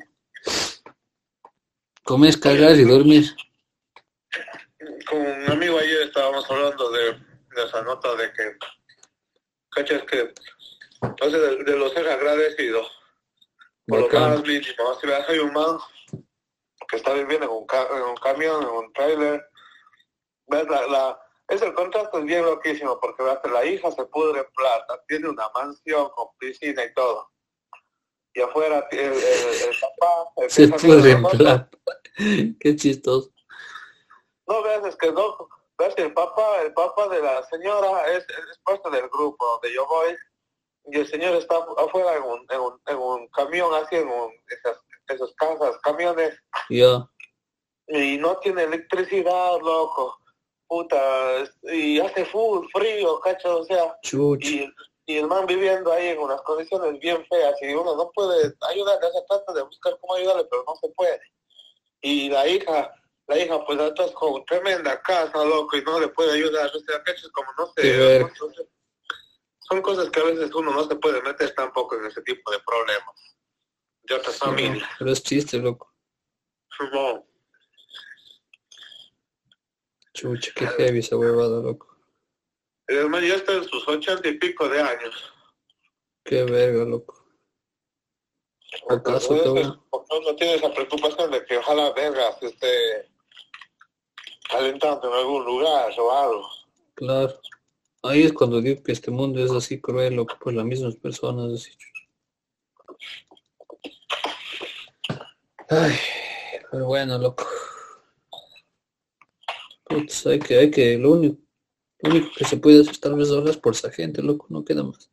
Comer, 2.03 2.39
cagar 2.39 2.75
y 2.75 2.83
dormir. 2.83 3.35
Con 5.09 5.19
un 5.21 5.49
amigo 5.49 5.79
ayer 5.79 6.01
estábamos 6.03 6.45
hablando 6.51 6.91
de, 6.91 7.13
de 7.13 7.63
esa 7.65 7.81
nota 7.81 8.13
de 8.15 8.31
que, 8.33 8.57
cachas 9.71 10.03
que, 10.03 10.33
sé, 11.21 11.29
de, 11.39 11.63
de 11.63 11.77
los 11.77 11.93
ser 11.93 12.07
agradecidos. 12.07 12.87
Por 13.87 14.01
lo 14.13 14.19
más 14.19 14.41
mínimo, 14.43 14.99
si 15.01 15.07
hay 15.31 15.39
un 15.39 15.53
man 15.53 15.77
que 16.87 16.97
está 16.97 17.13
viviendo 17.13 17.45
en 17.45 17.51
un, 17.51 17.65
ca- 17.65 17.87
en 17.91 18.01
un 18.03 18.15
camión, 18.17 18.61
en 18.63 18.69
un 18.69 18.93
trailer, 18.93 19.45
ves, 20.47 20.67
la, 20.69 20.87
la, 20.87 21.21
es 21.47 21.61
el 21.61 21.73
contraste 21.73 22.17
es 22.19 22.25
bien 22.25 22.43
loquísimo, 22.45 22.99
porque 22.99 23.23
la 23.23 23.65
hija 23.65 23.91
se 23.91 24.05
pudre 24.05 24.39
en 24.39 24.47
plata, 24.53 25.03
tiene 25.07 25.29
una 25.29 25.49
mansión 25.53 26.09
con 26.09 26.29
piscina 26.37 26.83
y 26.83 26.93
todo. 26.93 27.31
Y 28.33 28.41
afuera 28.41 28.85
el, 28.91 28.99
el, 28.99 29.13
el 29.13 29.75
papá... 29.79 30.31
el 30.37 30.49
Se 30.51 30.67
de 30.67 31.11
en 31.11 31.23
plan. 31.23 31.69
Qué 32.59 32.75
chistoso. 32.75 33.31
No 34.47 34.61
ves, 34.61 34.85
es 34.85 34.95
que 34.97 35.11
no, 35.11 35.37
ves 35.77 35.95
que 35.95 36.03
el 36.03 36.13
papá, 36.13 36.61
el 36.61 36.73
papá 36.73 37.07
de 37.09 37.21
la 37.21 37.43
señora 37.43 38.11
es, 38.11 38.23
es 38.29 38.59
parte 38.63 38.89
del 38.89 39.07
grupo 39.09 39.45
donde 39.45 39.73
yo 39.73 39.85
voy 39.87 40.15
y 40.87 40.99
el 40.99 41.07
señor 41.07 41.35
está 41.35 41.55
afuera 41.77 42.15
en 42.15 42.23
un, 42.23 42.45
en 42.49 42.59
un, 42.59 42.81
en 42.85 42.97
un 42.97 43.27
camión 43.29 43.73
así, 43.73 43.95
en 43.95 44.07
un, 44.07 44.31
esas, 44.49 44.79
esas 45.13 45.33
casas, 45.35 45.77
camiones, 45.83 46.37
y 47.87 48.17
no 48.17 48.37
tiene 48.37 48.63
electricidad, 48.63 49.59
loco, 49.61 50.17
puta, 50.67 51.43
y 51.63 51.99
hace 51.99 52.25
full 52.25 52.65
frío, 52.73 53.19
cacho, 53.19 53.59
o 53.59 53.63
sea, 53.65 53.97
Chuch. 54.03 54.43
y, 54.45 54.73
y 55.05 55.17
el 55.17 55.27
man 55.27 55.45
viviendo 55.45 55.91
ahí 55.91 56.07
en 56.09 56.19
unas 56.19 56.41
condiciones 56.41 56.99
bien 56.99 57.23
feas 57.27 57.55
y 57.61 57.73
uno 57.73 57.95
no 57.95 58.11
puede 58.11 58.53
ayudarle, 58.69 59.11
se 59.11 59.21
trata 59.27 59.53
de 59.53 59.61
buscar 59.63 59.97
cómo 60.01 60.15
ayudarle, 60.15 60.45
pero 60.49 60.63
no 60.67 60.75
se 60.75 60.89
puede. 60.89 61.21
Y 62.01 62.29
la 62.29 62.47
hija, 62.47 62.91
la 63.27 63.37
hija 63.37 63.63
pues 63.65 63.79
atrás 63.79 64.11
con 64.11 64.43
tremenda 64.45 64.99
casa, 65.03 65.45
loco, 65.45 65.77
y 65.77 65.83
no 65.83 65.99
le 65.99 66.07
puede 66.07 66.33
ayudar, 66.33 66.71
o 66.75 66.79
sea, 66.79 67.03
cachos, 67.03 67.31
como 67.31 67.51
no 67.57 67.67
sé, 67.73 68.19
no 68.19 68.49
sé. 68.53 68.67
son 69.59 69.81
cosas 69.81 70.09
que 70.09 70.19
a 70.19 70.23
veces 70.23 70.53
uno 70.55 70.71
no 70.71 70.83
se 70.87 70.95
puede 70.95 71.21
meter 71.21 71.53
tampoco 71.53 71.95
en 71.97 72.05
ese 72.05 72.21
tipo 72.23 72.51
de 72.51 72.59
problemas 72.65 73.25
de 74.07 74.15
otras 74.15 74.37
familias. 74.37 74.89
Pero 74.99 75.11
es 75.11 75.23
chiste, 75.23 75.57
loco. 75.57 75.93
No. 76.91 77.25
Chucha, 80.13 80.51
qué 80.55 80.67
heavy 80.67 80.99
esa 80.99 81.17
huevada, 81.17 81.61
loco. 81.61 81.95
El 82.87 83.09
man 83.09 83.25
ya 83.25 83.35
está 83.35 83.53
en 83.53 83.63
sus 83.65 83.87
ochenta 83.87 84.27
y 84.27 84.37
pico 84.37 84.69
de 84.69 84.81
años. 84.81 85.33
Qué 86.23 86.43
verga, 86.43 86.85
loco. 86.85 87.25
¿Acaso, 88.89 89.37
cabrón? 89.43 89.83
porque 89.89 90.15
uno 90.15 90.35
tiene 90.35 90.55
esa 90.55 90.71
preocupación 90.71 91.31
de 91.31 91.45
que 91.45 91.57
ojalá 91.57 91.91
venga 91.93 92.37
si 92.39 92.47
esté 92.47 93.09
calentando 94.49 95.07
en 95.07 95.13
algún 95.13 95.45
lugar 95.45 95.91
o 95.97 96.11
algo. 96.11 96.49
Claro. 96.95 97.39
Ahí 98.03 98.23
es 98.23 98.33
cuando 98.33 98.61
digo 98.61 98.83
que 98.83 98.91
este 98.91 99.09
mundo 99.09 99.43
es 99.43 99.51
así 99.51 99.81
cruel, 99.81 100.15
loco, 100.15 100.37
por 100.39 100.53
las 100.53 100.65
mismas 100.65 100.95
personas, 100.95 101.53
así. 101.53 101.71
Ay, 105.69 105.95
pero 106.71 106.85
bueno, 106.85 107.17
loco. 107.17 107.47
Putz, 109.85 110.25
hay 110.27 110.39
que, 110.39 110.57
hay 110.57 110.71
que, 110.71 110.97
lo 110.97 111.11
único, 111.11 111.37
lo 111.99 112.09
único 112.11 112.29
que 112.35 112.45
se 112.45 112.57
puede 112.57 112.81
hacer 112.81 112.97
tal 112.97 113.15
vez 113.15 113.29
ahora 113.29 113.51
es 113.51 113.57
por 113.57 113.73
esa 113.73 113.91
gente, 113.91 114.21
loco, 114.21 114.47
no 114.49 114.63
queda 114.63 114.83
más. 114.83 115.09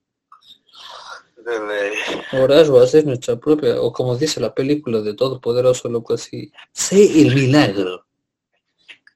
Ley. 1.44 1.92
Orar 2.32 2.70
o 2.70 2.80
hacer 2.80 3.04
nuestra 3.04 3.37
propia, 3.37 3.80
o 3.80 3.92
como 3.92 4.16
dice 4.16 4.40
la 4.40 4.54
película 4.54 5.00
de 5.00 5.14
Todopoderoso, 5.14 5.88
loco, 5.88 6.14
así, 6.14 6.52
sé 6.72 7.20
el 7.20 7.34
milagro. 7.34 8.06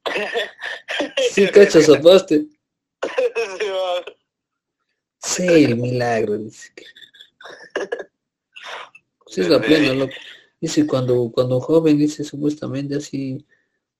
Sí, 1.32 1.46
cachas, 1.48 1.88
apaste. 1.88 2.46
Va. 3.02 4.04
Sí, 5.18 5.46
el 5.46 5.76
milagro, 5.76 6.38
dice 6.38 6.70
que. 6.74 6.84
Es 9.36 9.48
la 9.48 9.60
plena, 9.60 9.92
loco. 9.92 10.14
Dice 10.60 10.86
cuando, 10.86 11.30
cuando 11.32 11.56
un 11.56 11.60
joven 11.60 11.98
dice 11.98 12.24
supuestamente 12.24 12.96
así, 12.96 13.44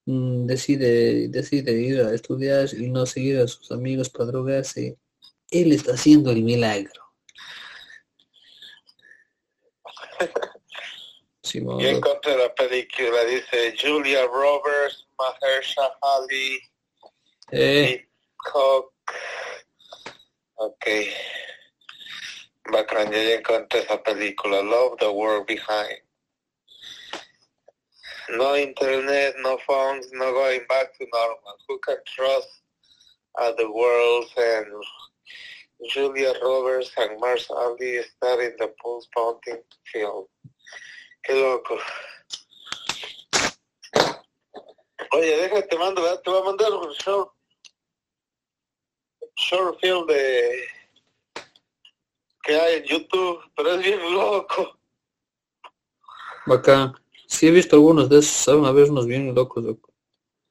mm, 0.06 0.46
decide, 0.46 1.28
decide 1.28 1.72
ir 1.72 2.00
a 2.00 2.14
estudiar 2.14 2.68
y 2.72 2.88
no 2.88 3.04
seguir 3.04 3.38
a 3.38 3.46
sus 3.46 3.70
amigos 3.70 4.08
para 4.08 4.26
drogarse, 4.26 4.96
él 5.50 5.72
está 5.72 5.92
haciendo 5.92 6.30
el 6.30 6.42
milagro. 6.42 7.02
Sí, 11.42 11.60
Yo 11.60 11.78
encontré 11.78 12.36
la 12.36 12.52
película, 12.52 13.24
dice 13.24 13.72
Julia 13.80 14.26
Roberts, 14.26 15.06
Mahershala 15.16 15.96
Ali, 16.00 16.58
Eh, 17.52 18.08
Cook. 18.36 18.92
Ok. 20.56 20.86
Bacán, 22.72 23.12
yo 23.12 23.18
encontré 23.18 23.80
esa 23.80 24.02
película, 24.02 24.62
Love 24.62 24.98
the 24.98 25.08
World 25.08 25.46
Behind. 25.46 26.00
No 28.30 28.56
internet, 28.56 29.36
no 29.38 29.56
phones, 29.58 30.10
no 30.12 30.32
going 30.32 30.62
back 30.68 30.92
to 30.98 31.06
normal. 31.12 31.56
Who 31.68 31.78
can 31.78 31.96
trust 32.06 32.48
at 33.40 33.56
the 33.56 33.70
world 33.70 34.24
and 34.36 34.66
Julia 35.90 36.32
Roberts 36.42 36.90
and 36.96 37.20
Mars 37.20 37.46
Ali 37.50 38.02
star 38.02 38.42
in 38.42 38.52
the 38.58 38.72
Pulse 38.82 39.08
Bounty 39.14 39.52
film. 39.92 40.24
Qué 41.24 41.34
loco. 41.34 41.78
Oye, 45.12 45.36
déjate, 45.36 45.68
te 45.68 45.78
mando, 45.78 46.02
te 46.20 46.30
voy 46.30 46.40
a 46.40 46.44
mandar 46.44 46.72
un 46.72 46.92
short, 46.94 47.30
short 49.36 49.80
film 49.80 50.06
de 50.06 50.66
que 52.46 52.54
hay 52.60 52.74
en 52.76 52.84
YouTube, 52.84 53.40
pero 53.56 53.72
es 53.72 53.82
bien 53.82 54.14
loco. 54.14 54.78
bacán. 56.46 56.94
Sí 57.26 57.48
he 57.48 57.50
visto 57.50 57.74
algunos 57.76 58.08
de 58.08 58.20
esos, 58.20 58.32
saben 58.36 58.64
a 58.66 58.70
ver 58.72 58.88
unos 58.90 59.06
bien 59.06 59.34
locos, 59.34 59.64
loco. 59.64 59.92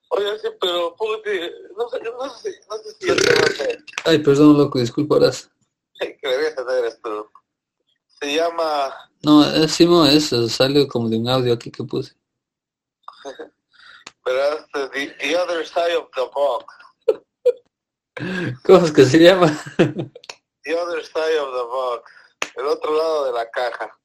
Oye, 0.09 0.37
sí, 0.39 0.47
pero 0.59 0.93
puti, 0.95 1.29
no 1.77 1.89
sé, 1.89 1.99
no 2.03 2.29
sé, 2.29 2.51
si- 2.51 2.59
no 2.69 2.77
sé 2.77 2.91
si 2.99 3.07
ya 3.07 3.15
te. 3.15 3.83
Ay, 4.03 4.19
perdón, 4.19 4.57
loco, 4.57 4.77
disculparás. 4.79 5.49
que 5.99 6.15
tener 6.21 6.85
esto. 6.85 7.31
Se 8.19 8.35
llama 8.35 8.93
No, 9.23 9.43
es 9.45 9.71
Simón, 9.71 10.07
eso 10.09 10.47
salió 10.49 10.87
como 10.87 11.09
de 11.09 11.17
un 11.17 11.29
audio 11.29 11.53
aquí 11.53 11.71
que 11.71 11.83
puse. 11.83 12.13
verás, 14.25 14.65
the, 14.73 15.07
the 15.19 15.37
Other 15.37 15.65
Side 15.65 15.95
of 15.97 16.09
the 16.13 16.21
Box. 16.33 16.65
¿Cómo 18.65 18.85
es 18.85 18.91
que 18.91 19.05
se 19.05 19.19
llama? 19.19 19.47
The 20.65 20.75
Other 20.75 21.03
Side 21.03 21.39
of 21.39 21.53
the 21.53 21.63
Box. 21.63 22.11
El 22.55 22.65
otro 22.65 22.97
lado 22.97 23.25
de 23.25 23.31
la 23.33 23.49
caja. 23.49 23.97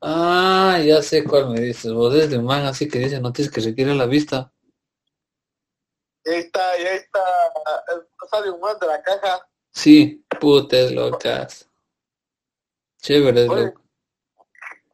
Ah, 0.00 0.80
ya 0.84 1.02
sé 1.02 1.24
cuál 1.24 1.50
me 1.50 1.60
dices. 1.60 1.92
Vos 1.92 2.14
es 2.14 2.30
de 2.30 2.38
man 2.38 2.64
así 2.64 2.88
que 2.88 2.98
dice 2.98 3.20
noticias 3.20 3.52
que 3.52 3.60
requiere 3.60 3.94
la 3.94 4.06
vista. 4.06 4.52
Ahí 6.24 6.34
está, 6.36 6.70
ahí 6.70 6.82
está. 6.84 7.20
Sale 8.30 8.50
un 8.50 8.60
man 8.60 8.76
de 8.80 8.86
la 8.86 9.02
caja. 9.02 9.48
Sí, 9.72 10.24
putas 10.40 10.90
locas. 10.92 11.68
Chévere, 13.00 13.46
loco. 13.46 13.82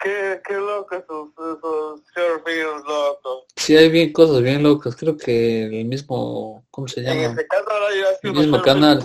Qué, 0.00 0.40
qué 0.46 0.54
loco 0.54 0.96
esos, 0.96 1.28
esos 1.38 2.84
locos. 2.84 3.44
Sí, 3.56 3.76
hay 3.76 3.88
bien 3.88 4.12
cosas 4.12 4.42
bien 4.42 4.62
locas. 4.62 4.96
Creo 4.96 5.16
que 5.16 5.80
el 5.80 5.84
mismo, 5.84 6.66
¿cómo 6.70 6.88
se 6.88 7.00
En 7.00 7.06
llama? 7.06 7.22
este 7.40 7.46
canal 7.46 7.82
hay 7.88 8.00
así 8.02 8.18
El 8.24 8.32
mismo 8.32 8.62
canal. 8.62 9.04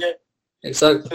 Exacto. 0.67 1.09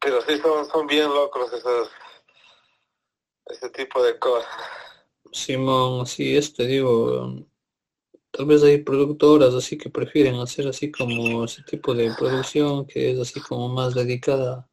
Pero 0.00 0.20
sí 0.22 0.38
son, 0.38 0.68
son 0.70 0.86
bien 0.86 1.08
locos 1.08 1.52
esos 1.52 1.90
ese 3.46 3.70
tipo 3.70 4.02
de 4.02 4.18
cosas. 4.18 4.50
Simón, 5.32 6.06
sí, 6.06 6.36
eso 6.36 6.52
te 6.56 6.66
digo. 6.66 7.46
Tal 8.30 8.46
vez 8.46 8.62
hay 8.62 8.82
productoras 8.82 9.54
así 9.54 9.78
que 9.78 9.88
prefieren 9.88 10.34
hacer 10.36 10.66
así 10.68 10.90
como 10.90 11.44
ese 11.44 11.62
tipo 11.62 11.94
de 11.94 12.12
producción 12.18 12.86
que 12.86 13.12
es 13.12 13.18
así 13.18 13.40
como 13.40 13.68
más 13.68 13.94
dedicada 13.94 14.68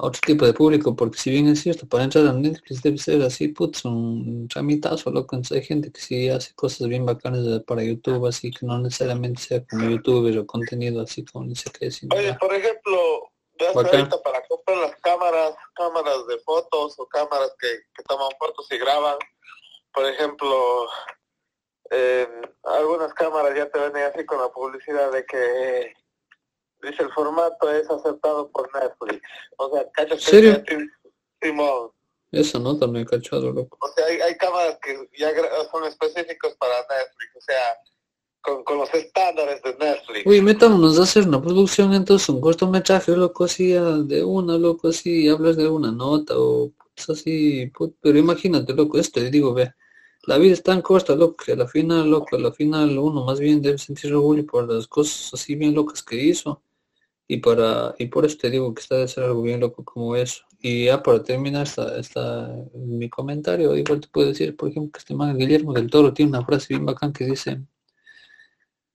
a 0.00 0.06
otro 0.06 0.20
tipo 0.24 0.46
de 0.46 0.54
público, 0.54 0.96
porque 0.96 1.18
si 1.18 1.30
bien 1.30 1.46
es 1.48 1.60
cierto, 1.60 1.86
para 1.86 2.04
entrar 2.04 2.26
a 2.26 2.32
Netflix 2.32 2.82
debe 2.82 2.96
ser 2.96 3.20
así, 3.22 3.48
putz, 3.48 3.84
un 3.84 4.48
tramitazo, 4.48 5.10
loco, 5.10 5.36
hay 5.50 5.62
gente 5.62 5.92
que 5.92 6.00
sí 6.00 6.28
hace 6.30 6.54
cosas 6.54 6.88
bien 6.88 7.04
bacanas 7.04 7.44
de- 7.44 7.60
para 7.60 7.84
YouTube, 7.84 8.26
así 8.26 8.50
que 8.50 8.64
no 8.64 8.78
necesariamente 8.78 9.42
sea 9.42 9.64
como 9.66 9.90
youtuber 9.90 10.38
o 10.38 10.46
contenido 10.46 11.02
así 11.02 11.24
como 11.24 11.44
ni 11.44 11.54
sé 11.54 11.70
qué, 11.70 11.90
sino 11.90 12.16
Oye, 12.16 12.28
ya. 12.28 12.38
por 12.38 12.54
ejemplo, 12.54 13.30
ahorita 13.74 14.22
para 14.22 14.42
comprar 14.48 14.78
las 14.78 14.96
cámaras, 15.02 15.54
cámaras 15.74 16.26
de 16.28 16.38
fotos 16.38 16.94
o 16.98 17.06
cámaras 17.06 17.52
que, 17.60 17.68
que 17.94 18.02
toman 18.04 18.30
fotos 18.38 18.66
y 18.72 18.78
graban, 18.78 19.18
por 19.92 20.06
ejemplo, 20.06 20.88
eh, 21.90 22.26
algunas 22.64 23.12
cámaras 23.12 23.54
ya 23.54 23.68
te 23.68 23.78
venden 23.78 24.04
así 24.04 24.24
con 24.24 24.38
la 24.40 24.48
publicidad 24.48 25.12
de 25.12 25.26
que 25.26 25.92
dice 26.82 27.02
el 27.02 27.12
formato 27.12 27.70
es 27.70 27.88
aceptado 27.90 28.50
por 28.50 28.68
Netflix. 28.74 29.22
O 29.56 29.70
sea, 29.70 29.90
cachas 29.92 30.24
que 30.24 30.30
¿Serio? 30.30 30.64
Simón. 31.42 31.90
Esa 32.32 32.58
nota 32.58 32.86
me 32.86 33.00
he 33.00 33.04
cachado, 33.04 33.50
loco. 33.50 33.76
O 33.80 33.88
sea, 33.88 34.06
hay, 34.06 34.20
hay 34.20 34.36
cámaras 34.36 34.78
que 34.82 34.96
ya 35.18 35.30
son 35.72 35.84
específicos 35.84 36.54
para 36.58 36.74
Netflix, 36.82 37.36
o 37.36 37.40
sea, 37.40 37.60
con, 38.42 38.62
con 38.64 38.78
los 38.78 38.94
estándares 38.94 39.60
de 39.62 39.74
Netflix. 39.76 40.26
Uy, 40.26 40.40
metámonos 40.40 40.98
a 40.98 41.02
hacer 41.02 41.26
una 41.26 41.42
producción, 41.42 41.92
entonces 41.92 42.28
un 42.28 42.40
cortometraje, 42.40 43.16
loco, 43.16 43.44
así, 43.44 43.72
de 43.72 44.22
una, 44.22 44.56
loco, 44.56 44.88
así, 44.88 45.28
hablas 45.28 45.56
de 45.56 45.68
una 45.68 45.90
nota 45.90 46.34
o 46.38 46.70
putz, 46.70 47.10
así, 47.10 47.66
put- 47.76 47.96
pero 48.00 48.16
imagínate, 48.18 48.74
loco, 48.74 48.98
esto, 48.98 49.18
y 49.20 49.30
digo, 49.30 49.52
ve, 49.52 49.74
la 50.24 50.38
vida 50.38 50.52
es 50.52 50.62
tan 50.62 50.82
corta, 50.82 51.16
loco, 51.16 51.36
que 51.44 51.52
a 51.52 51.56
la 51.56 51.66
final, 51.66 52.08
loco, 52.08 52.36
a 52.36 52.38
la 52.38 52.52
final 52.52 52.96
uno 52.96 53.24
más 53.24 53.40
bien 53.40 53.60
debe 53.60 53.78
sentir 53.78 54.14
orgullo 54.14 54.46
por 54.46 54.72
las 54.72 54.86
cosas 54.86 55.34
así 55.34 55.56
bien 55.56 55.74
locas 55.74 56.02
que 56.02 56.14
hizo, 56.16 56.62
y 57.32 57.38
para, 57.38 57.94
y 57.98 58.06
por 58.06 58.26
eso 58.26 58.36
te 58.38 58.50
digo 58.50 58.74
que 58.74 58.82
está 58.82 58.96
de 58.96 59.06
ser 59.08 59.24
algo 59.24 59.42
bien 59.42 59.60
loco 59.60 59.84
como 59.84 60.16
eso. 60.16 60.42
Y 60.60 60.86
ya 60.86 61.02
para 61.02 61.22
terminar 61.22 61.62
esta, 61.62 61.96
esta, 61.98 62.48
mi 62.74 63.08
comentario, 63.08 63.76
igual 63.76 64.00
te 64.00 64.08
puedo 64.08 64.28
decir, 64.28 64.56
por 64.56 64.68
ejemplo, 64.70 64.90
que 64.92 64.98
este 64.98 65.14
man 65.14 65.38
Guillermo 65.38 65.72
del 65.72 65.88
Toro 65.90 66.12
tiene 66.12 66.30
una 66.30 66.44
frase 66.44 66.66
bien 66.74 66.84
bacán 66.86 67.12
que 67.12 67.24
dice, 67.26 67.62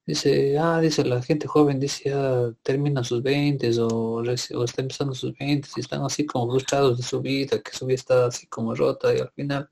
Dice, 0.05 0.57
ah, 0.59 0.79
dice 0.81 1.03
la 1.03 1.21
gente 1.21 1.47
joven, 1.47 1.79
dice, 1.79 2.13
ah, 2.13 2.51
termina 2.61 3.03
sus 3.03 3.23
20 3.23 3.71
o, 3.81 3.87
o 4.17 4.63
está 4.63 4.81
empezando 4.81 5.15
sus 5.15 5.33
20 5.37 5.69
y 5.77 5.79
están 5.79 6.03
así 6.03 6.25
como 6.25 6.51
frustrados 6.51 6.97
de 6.97 7.03
su 7.03 7.21
vida, 7.21 7.59
que 7.61 7.71
su 7.71 7.85
vida 7.87 7.95
está 7.95 8.25
así 8.27 8.47
como 8.47 8.75
rota 8.75 9.15
y 9.15 9.19
al 9.19 9.31
final 9.31 9.69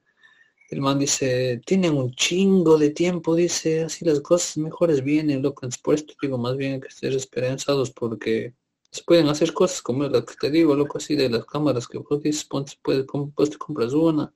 el 0.74 0.82
man 0.82 1.00
dice, 1.00 1.62
tienen 1.66 1.96
un 1.96 2.12
chingo 2.16 2.78
de 2.78 2.90
tiempo, 2.90 3.36
dice, 3.36 3.84
así 3.84 4.04
las 4.04 4.20
cosas 4.22 4.58
mejores 4.58 5.04
vienen, 5.04 5.44
loco, 5.44 5.68
por 5.84 5.96
esto 5.96 6.16
digo 6.22 6.38
más 6.38 6.58
bien 6.58 6.82
que 6.82 6.88
estés 6.88 7.14
esperanzados 7.16 7.92
porque 7.92 8.56
se 8.90 9.04
pueden 9.04 9.28
hacer 9.28 9.54
cosas 9.54 9.82
como 9.84 10.04
lo 10.04 10.26
que 10.26 10.34
te 10.36 10.50
digo, 10.50 10.76
loco, 10.76 10.98
así 10.98 11.16
de 11.16 11.30
las 11.30 11.46
cámaras 11.46 11.88
que 11.88 12.00
vos 12.00 12.22
dices, 12.24 12.44
ponte, 12.46 12.74
puedes, 12.82 13.06
pues 13.36 13.52
te 13.52 13.58
compras 13.58 13.94
una, 13.94 14.34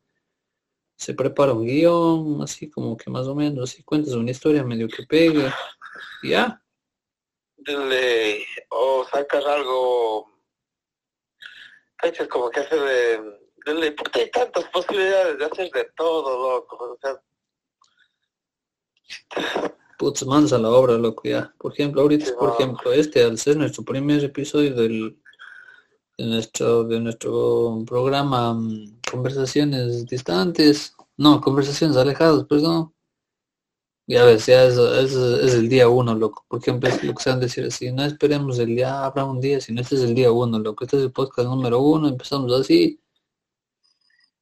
se 0.96 1.15
prepara 1.15 1.53
un 1.53 1.65
guion, 1.65 2.41
así 2.44 2.70
como 2.70 2.96
que 2.96 3.10
más 3.10 3.25
o 3.27 3.34
menos, 3.34 3.72
así 3.72 3.84
cuentas 3.84 4.13
una 4.13 4.32
historia 4.32 4.63
medio 4.63 4.88
que 4.88 5.03
pegue, 5.03 5.51
ya. 6.24 6.63
O 8.70 9.06
sacas 9.12 9.46
algo, 9.46 10.32
cachas 11.98 12.27
como 12.27 12.51
que 12.51 12.60
hacer 12.60 12.79
de, 12.79 13.47
dile, 13.74 13.91
porque 13.91 14.21
hay 14.21 14.31
tantas 14.31 14.65
posibilidades 14.65 15.38
de 15.39 15.45
hacer 15.45 15.71
de 15.71 15.88
todo, 15.95 16.57
loco, 16.57 16.77
o 16.77 16.97
sea, 17.01 17.21
Putz, 19.97 20.25
manos 20.25 20.53
a 20.53 20.59
la 20.59 20.69
obra, 20.69 20.97
loco, 20.97 21.24
ya. 21.25 21.53
Por 21.57 21.74
ejemplo, 21.74 22.01
ahorita, 22.01 22.25
Sí, 22.25 22.31
por 22.38 22.53
ejemplo, 22.53 22.93
este, 22.93 23.24
al 23.24 23.38
ser 23.38 23.57
nuestro 23.57 23.83
primer 23.83 24.24
episodio 24.24 24.75
del, 24.75 25.19
de 26.17 26.25
nuestro, 26.25 26.83
de 26.83 27.00
nuestro 27.00 27.83
programa 27.88 28.53
mm, 28.53 29.00
Conversaciones 29.12 30.05
Distantes, 30.05 30.95
no, 31.17 31.41
Conversaciones 31.41 31.97
Alejadas, 31.97 32.43
perdón. 32.45 32.94
Ya 34.09 34.24
ves, 34.24 34.46
ya 34.46 34.65
es, 34.65 34.77
es, 34.77 35.13
es 35.13 35.53
el 35.55 35.68
día 35.68 35.89
uno, 35.89 36.15
loco. 36.15 36.46
Por 36.48 36.59
ejemplo, 36.59 36.87
es 36.89 37.03
lo 37.03 37.13
que 37.13 37.24
se 37.24 37.29
van 37.29 37.39
a 37.39 37.42
decir 37.42 37.65
así, 37.65 37.92
no 37.92 38.03
esperemos 38.05 38.57
el 38.59 38.68
día, 38.75 39.03
habrá 39.03 39.25
un 39.25 39.42
día, 39.42 39.59
sino 39.59 39.81
este 39.81 39.96
es 39.96 40.01
el 40.03 40.15
día 40.15 40.31
uno, 40.31 40.59
loco. 40.59 40.85
Este 40.85 40.98
es 40.98 41.03
el 41.03 41.11
podcast 41.11 41.50
número 41.50 41.81
uno, 41.81 42.07
empezamos 42.07 42.53
así, 42.53 43.01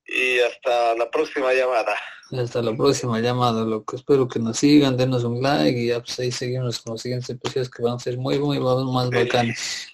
y 0.07 0.39
hasta 0.39 0.95
la 0.95 1.09
próxima 1.09 1.53
llamada. 1.53 1.95
hasta 2.31 2.61
la 2.61 2.75
próxima 2.75 3.19
llamada, 3.19 3.65
loco. 3.65 3.95
Espero 3.95 4.27
que 4.27 4.39
nos 4.39 4.57
sigan, 4.57 4.97
denos 4.97 5.23
un 5.23 5.41
like 5.41 5.79
y 5.79 5.87
ya 5.87 5.99
pues 5.99 6.19
ahí 6.19 6.31
seguimos 6.31 6.81
con 6.81 6.93
los 6.93 7.01
siguientes 7.01 7.29
episodios 7.29 7.69
que 7.69 7.83
van 7.83 7.95
a 7.95 7.99
ser 7.99 8.17
muy, 8.17 8.39
muy, 8.39 8.59
más 8.59 9.09
bacanes. 9.09 9.89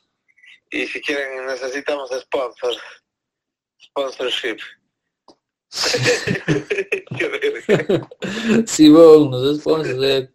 Y 0.70 0.88
si 0.88 1.02
quieren, 1.02 1.46
necesitamos 1.46 2.10
sponsors, 2.10 2.80
sponsorship. 3.82 4.58
Sí, 8.66 8.90
bueno, 8.90 9.30
nos 9.30 9.60
sponsors, 9.60 10.04
eh. 10.04 10.30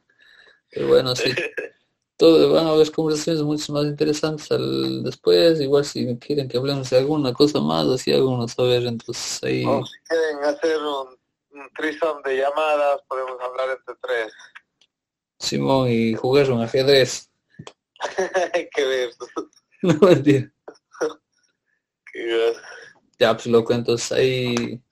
Pero 0.71 0.89
bueno, 0.89 1.15
sí. 1.15 1.31
Todo, 2.17 2.53
van 2.53 2.67
a 2.67 2.71
haber 2.71 2.91
conversaciones 2.93 3.43
mucho 3.43 3.73
más 3.73 3.85
interesantes 3.85 4.51
al, 4.51 5.03
después. 5.03 5.61
Igual 5.61 5.85
si 5.85 6.17
quieren 6.19 6.49
que 6.49 6.57
hablemos 6.57 6.89
de 6.89 6.99
alguna 6.99 7.33
cosa 7.35 7.61
más, 7.61 7.87
así 7.87 8.13
algunos 8.13 8.53
saber, 8.53 8.87
entonces 8.87 9.43
ahí. 9.43 9.65
O 9.67 9.85
si 9.85 9.99
quieren 10.09 10.45
hacer 10.45 10.79
un, 10.79 11.19
un 11.51 12.23
de 12.25 12.37
llamadas, 12.37 13.03
podemos 13.09 13.41
hablar 13.43 13.77
entre 13.79 13.95
tres. 14.01 14.33
Simón 15.39 15.91
y 15.91 16.15
jugar 16.15 16.51
un 16.51 16.63
ajedrez. 16.63 17.31
Que 18.75 18.85
ver. 18.85 19.11
No 19.83 19.95
mentira. 20.01 20.51
Qué 22.13 22.53
Ya, 23.19 23.35
pues 23.35 23.47
loco, 23.47 23.75
entonces 23.75 24.11
ahí, 24.11 24.83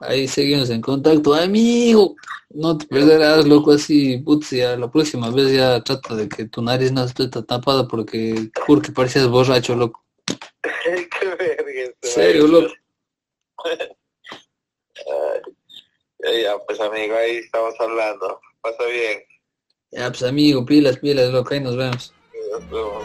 ahí 0.00 0.26
seguimos 0.28 0.70
en 0.70 0.80
contacto, 0.80 1.34
amigo. 1.34 2.16
No 2.50 2.76
te 2.76 2.86
perderás, 2.86 3.46
loco, 3.46 3.72
así, 3.72 4.18
putz, 4.18 4.50
ya 4.50 4.76
la 4.76 4.90
próxima 4.90 5.30
vez 5.30 5.52
ya 5.52 5.80
trata 5.82 6.16
de 6.16 6.28
que 6.28 6.46
tu 6.46 6.62
nariz 6.62 6.90
no 6.90 7.04
esté 7.04 7.28
tapada 7.28 7.86
porque 7.86 8.50
juro 8.66 8.82
que 8.82 8.90
parecías 8.92 9.28
borracho, 9.28 9.76
loco. 9.76 10.04
Qué 10.84 11.26
verga. 11.38 11.82
este 11.82 12.08
Serio, 12.08 12.48
maestro. 12.48 12.60
loco. 12.62 12.74
Ay, 16.22 16.42
ya, 16.42 16.42
ya, 16.42 16.58
pues 16.66 16.80
amigo, 16.80 17.14
ahí 17.16 17.36
estamos 17.36 17.74
hablando. 17.78 18.40
Pasa 18.60 18.84
bien. 18.84 19.22
Ya, 19.92 20.08
pues 20.10 20.22
amigo, 20.22 20.66
pilas, 20.66 20.98
pilas, 20.98 21.30
loco, 21.32 21.54
ahí 21.54 21.60
nos 21.60 21.76
vemos. 21.76 22.12
Nos 22.50 22.70
vemos. 22.70 23.04